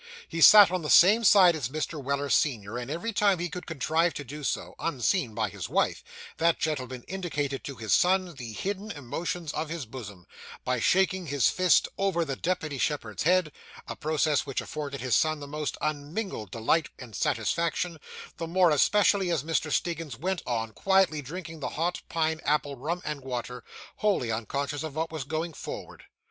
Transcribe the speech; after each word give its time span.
He 0.27 0.41
sat 0.41 0.71
on 0.71 0.81
the 0.81 0.89
same 0.89 1.23
side 1.23 1.55
as 1.55 1.69
Mr. 1.69 2.01
Weller, 2.03 2.27
senior; 2.31 2.75
and 2.75 2.89
every 2.89 3.13
time 3.13 3.37
he 3.37 3.49
could 3.51 3.67
contrive 3.67 4.15
to 4.15 4.23
do 4.23 4.43
so, 4.43 4.73
unseen 4.79 5.35
by 5.35 5.49
his 5.49 5.69
wife, 5.69 6.03
that 6.37 6.57
gentleman 6.57 7.03
indicated 7.03 7.63
to 7.65 7.75
his 7.75 7.93
son 7.93 8.33
the 8.33 8.51
hidden 8.53 8.89
emotions 8.89 9.53
of 9.53 9.69
his 9.69 9.85
bosom, 9.85 10.25
by 10.65 10.79
shaking 10.79 11.27
his 11.27 11.49
fist 11.51 11.87
over 11.99 12.25
the 12.25 12.35
deputy 12.35 12.79
shepherd's 12.79 13.21
head; 13.21 13.51
a 13.87 13.95
process 13.95 14.43
which 14.43 14.59
afforded 14.59 15.01
his 15.01 15.15
son 15.15 15.39
the 15.39 15.45
most 15.45 15.77
unmingled 15.81 16.49
delight 16.49 16.89
and 16.97 17.15
satisfaction, 17.15 17.99
the 18.37 18.47
more 18.47 18.71
especially 18.71 19.29
as 19.29 19.43
Mr. 19.43 19.71
Stiggins 19.71 20.17
went 20.17 20.41
on, 20.47 20.71
quietly 20.71 21.21
drinking 21.21 21.59
the 21.59 21.69
hot 21.77 22.01
pine 22.09 22.41
apple 22.43 22.75
rum 22.75 23.03
and 23.05 23.21
water, 23.21 23.63
wholly 23.97 24.31
unconscious 24.31 24.81
of 24.81 24.95
what 24.95 25.11
was 25.11 25.25
going 25.25 25.53
forward. 25.53 26.05